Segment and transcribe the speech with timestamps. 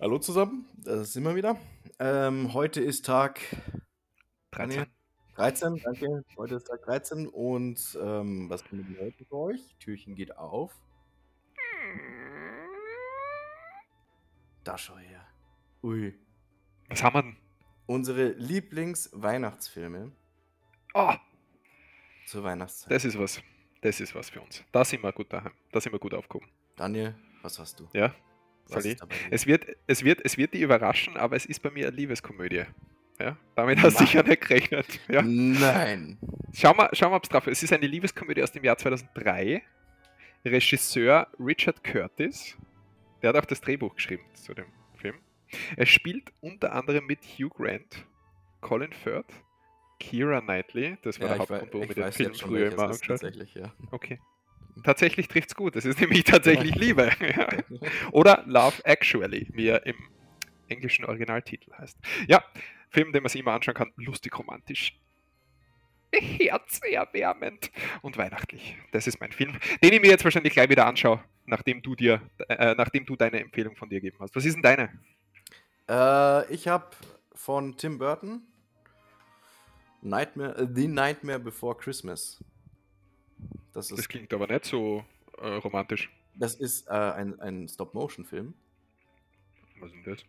[0.00, 1.56] Hallo zusammen, da sind wir wieder.
[1.98, 3.40] Ähm, heute ist Tag
[4.52, 4.86] 13.
[5.34, 6.24] 13, danke.
[6.36, 9.60] Heute ist Tag 13 und ähm, was haben wir heute für euch?
[9.80, 10.72] Türchen geht auf.
[14.64, 15.26] Da schau her.
[15.82, 16.14] Ui.
[16.88, 17.36] Was haben wir denn?
[17.86, 20.12] Unsere Lieblings-Weihnachtsfilme
[20.94, 21.12] Oh,
[22.26, 22.90] zur Weihnachtszeit.
[22.90, 23.40] das ist was.
[23.80, 24.64] Das ist was für uns.
[24.72, 25.52] Da sind wir gut daheim.
[25.72, 26.48] Da sind wir gut aufgehoben.
[26.76, 27.88] Daniel, was hast du?
[27.92, 28.12] Ja?
[28.68, 28.96] Dabei?
[29.30, 32.64] Es wird, es, wird, es wird dich überraschen, aber es ist bei mir eine Liebeskomödie.
[33.18, 33.36] Ja?
[33.56, 34.86] Damit hast du sicher nicht gerechnet.
[35.08, 35.22] Ja?
[35.22, 36.18] Nein.
[36.54, 37.58] Schau mal, schau mal, ob es drauf ist.
[37.58, 39.62] Es ist eine Liebeskomödie aus dem Jahr 2003.
[40.44, 42.56] Regisseur Richard Curtis.
[43.22, 45.16] Der hat auch das Drehbuch geschrieben zu dem Film.
[45.76, 48.06] Er spielt unter anderem mit Hugh Grant,
[48.60, 49.32] Colin Firth,
[50.00, 50.96] Keira Knightley.
[51.02, 53.46] Das war Ja, der Hauptgrund, warum ich ich den Film früher immer angeschaut habe.
[53.54, 53.72] ja.
[53.90, 54.20] Okay.
[54.88, 55.76] Tatsächlich trifft's gut.
[55.76, 57.10] Es ist nämlich tatsächlich Liebe.
[57.20, 57.46] Ja.
[58.10, 59.96] Oder Love Actually, wie er im
[60.68, 61.98] englischen Originaltitel heißt.
[62.26, 62.42] Ja,
[62.88, 63.92] Film, den man sich immer anschauen kann.
[63.96, 64.98] Lustig, romantisch.
[66.10, 68.78] Herzerwärmend und weihnachtlich.
[68.90, 72.22] Das ist mein Film, den ich mir jetzt wahrscheinlich gleich wieder anschaue, nachdem du dir,
[72.48, 74.34] äh, nachdem du deine Empfehlung von dir gegeben hast.
[74.34, 74.88] Was ist denn deine?
[75.86, 76.96] Äh, ich habe
[77.34, 78.40] von Tim Burton
[80.00, 82.42] Nightmare, The Nightmare Before Christmas.
[83.72, 85.04] Das Das ist, klingt aber nicht so
[85.38, 86.10] äh, romantisch.
[86.34, 88.54] das ist äh, ein, ein Stop-Motion-Film.
[89.80, 90.24] Was ist denn das?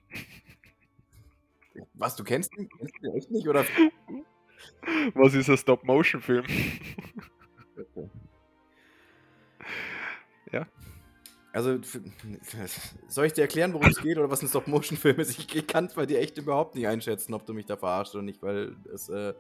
[1.94, 2.70] Was, du kennst ihn?
[2.78, 3.48] Kennst du ihn echt nicht?
[3.48, 3.64] Oder?
[5.14, 6.45] Was ist ein Stop-Motion-Film?
[11.52, 12.00] Also, f-
[13.08, 15.32] soll ich dir erklären, worum es geht oder was ein Stop-Motion-Film ist?
[15.38, 18.14] Ich, ich kann es bei dir echt überhaupt nicht einschätzen, ob du mich da verarscht
[18.14, 19.33] oder nicht, weil es, äh,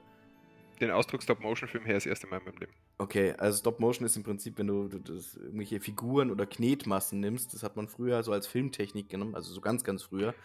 [0.81, 2.73] Den Ausdruck Stop-Motion-Film her das erste Mal in meinem Leben.
[2.97, 7.53] Okay, also Stop-Motion ist im Prinzip, wenn du, du das, irgendwelche Figuren oder Knetmassen nimmst,
[7.53, 10.35] das hat man früher so als Filmtechnik genommen, also so ganz, ganz früher,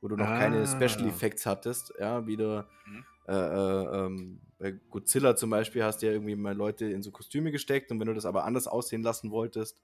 [0.00, 0.66] wo du noch keine Ah.
[0.66, 3.04] Special Effects hattest, ja, wie du, Mhm.
[3.28, 7.12] äh, äh, ähm, bei Godzilla zum Beispiel hast du ja irgendwie mal Leute in so
[7.12, 9.80] Kostüme gesteckt und wenn du das aber anders aussehen lassen wolltest,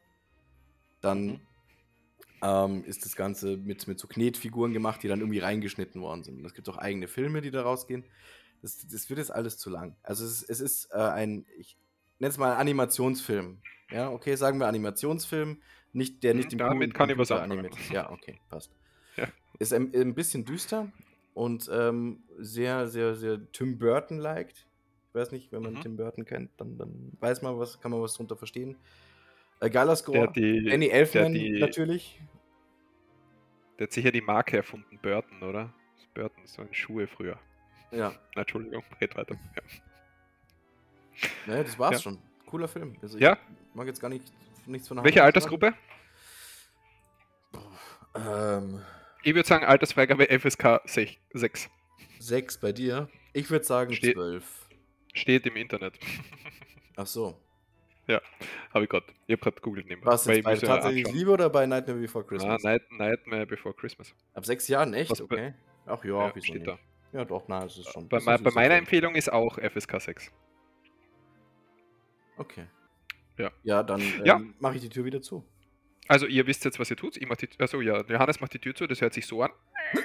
[1.00, 1.40] dann Mhm.
[2.42, 6.38] ähm, ist das Ganze mit, mit so Knetfiguren gemacht, die dann irgendwie reingeschnitten worden sind.
[6.38, 8.04] Und es gibt auch eigene Filme, die da rausgehen.
[8.62, 9.96] Das, das wird jetzt alles zu lang.
[10.02, 11.76] Also es, ist- es ist äh, ein, ich
[12.18, 13.60] nenne es mal Animationsfilm.
[13.90, 17.74] Ja, okay, sagen wir Animationsfilm, nicht, der nicht Mhm, im damit kann ich was animiert
[17.78, 17.90] ist.
[17.90, 18.70] Ja, okay, passt.
[19.16, 19.28] Ja.
[19.58, 20.92] Ist ein, ein bisschen düster
[21.34, 24.50] und ähm, sehr, sehr, sehr Tim Burton-like.
[24.50, 25.80] Ich weiß nicht, wenn man Mhm.
[25.80, 28.76] Tim Burton kennt, dann, dann weiß man was, kann man was drunter verstehen.
[29.60, 30.30] Äh, geiler Score.
[30.32, 32.20] Die, Danny Elfman die, natürlich.
[33.78, 35.72] der hat sicher die Marke erfunden, Burton, oder?
[36.14, 37.38] Burton, so in Schuhe früher.
[37.90, 39.34] Ja, Entschuldigung, red weiter.
[39.56, 39.62] Ja.
[41.46, 42.00] naja, das war's Ja.
[42.02, 42.18] schon.
[42.46, 42.96] Cooler Film.
[43.02, 43.38] Also ich Ja.
[43.74, 44.24] mag jetzt gar nicht,
[44.66, 45.74] nichts von der Welche Altersgruppe?
[48.14, 48.82] Ähm,
[49.22, 51.68] Ich würde sagen, Altersfreigabe FSK 6.
[52.18, 53.08] sechs bei dir.
[53.32, 54.68] Ich würde sagen Ste- zwölf.
[55.14, 55.98] Steht im Internet.
[56.96, 57.38] Ach so.
[58.72, 59.04] Habe ich gerade.
[59.26, 60.10] Ich habe gerade googelt nebenbei.
[60.12, 61.12] Was jetzt bei ja tatsächlich.
[61.12, 62.62] Liebe oder bei Nightmare Before Ah, Christmas?
[62.62, 64.14] Night, Nightmare Before Christmas.
[64.32, 65.10] Ab sechs Jahren, echt?
[65.10, 65.52] Was okay.
[65.84, 66.66] Ach ja, Ja, steht nicht?
[66.66, 66.78] da.
[67.12, 68.08] Ja, doch, na, es ist schon.
[68.08, 68.74] Bei, ein bei meiner.
[68.76, 70.32] Empfehlung ist auch FSK 6.
[72.36, 72.66] Okay.
[73.38, 73.50] Ja.
[73.62, 74.40] Ja, dann ähm, Ja.
[74.58, 75.44] mache ich die Tür wieder zu.
[76.06, 77.16] Also ihr wisst jetzt, was ihr tut.
[77.16, 79.50] Ich mach die, also ja, Johannes macht die Tür zu, das hört sich so an.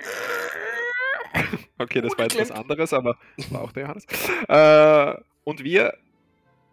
[1.78, 3.18] Okay, das war jetzt was anderes, aber
[3.50, 4.06] war auch der Johannes.
[4.48, 5.98] Äh, und wir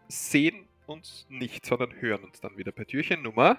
[0.09, 3.57] sehen uns nicht, sondern hören uns dann wieder bei Türchen Nummer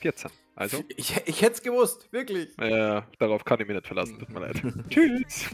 [0.00, 0.30] 14.
[0.56, 2.56] Also, Ich, ich hätte es gewusst, wirklich.
[2.58, 4.62] äh, darauf kann ich mich nicht verlassen, tut mir leid.
[4.90, 5.46] Tschüss.